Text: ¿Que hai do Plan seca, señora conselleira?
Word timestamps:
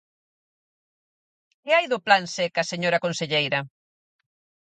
¿Que 1.61 1.71
hai 1.75 1.85
do 1.91 2.03
Plan 2.05 2.23
seca, 2.35 2.69
señora 2.71 3.03
conselleira? 3.05 3.59